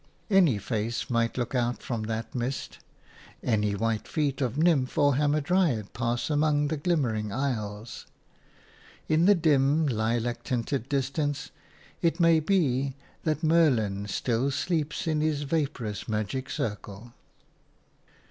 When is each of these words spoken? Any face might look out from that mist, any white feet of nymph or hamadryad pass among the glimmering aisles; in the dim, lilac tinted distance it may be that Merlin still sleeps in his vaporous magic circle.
Any 0.31 0.57
face 0.57 1.11
might 1.11 1.37
look 1.37 1.53
out 1.53 1.83
from 1.83 2.05
that 2.05 2.33
mist, 2.33 2.79
any 3.43 3.75
white 3.75 4.07
feet 4.07 4.41
of 4.41 4.57
nymph 4.57 4.97
or 4.97 5.13
hamadryad 5.13 5.93
pass 5.93 6.31
among 6.31 6.69
the 6.69 6.77
glimmering 6.77 7.31
aisles; 7.31 8.07
in 9.07 9.25
the 9.25 9.35
dim, 9.35 9.85
lilac 9.87 10.41
tinted 10.43 10.89
distance 10.89 11.51
it 12.01 12.19
may 12.19 12.39
be 12.39 12.95
that 13.25 13.43
Merlin 13.43 14.07
still 14.07 14.49
sleeps 14.49 15.05
in 15.05 15.21
his 15.21 15.43
vaporous 15.43 16.07
magic 16.07 16.49
circle. 16.49 17.13